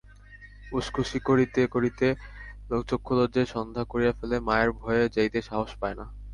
উসখুসি 0.71 1.19
করিতে 1.27 1.61
করিতে 1.73 2.07
চক্ষুলজ্জায় 2.85 3.49
সন্ধ্যা 3.53 3.83
করিয়া 3.91 4.13
ফেলে, 4.19 4.37
মায়ের 4.47 4.69
ভয়ে 4.79 5.03
যাইতে 5.15 5.39
সাহস 5.49 5.71
পায় 5.81 5.95
না। 5.99 6.05